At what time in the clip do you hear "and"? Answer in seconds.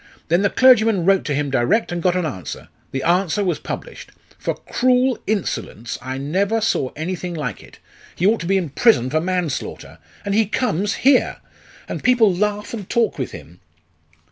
1.91-2.01, 10.25-10.33, 11.87-12.03, 12.73-12.89